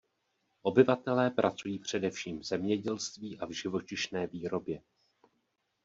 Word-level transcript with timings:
Obyvatelé 0.61 1.31
pracují 1.31 1.79
především 1.79 2.39
v 2.39 2.43
zemědělství 2.43 3.39
a 3.39 3.45
v 3.45 3.49
živočišné 3.51 4.27
výrobě. 4.27 4.81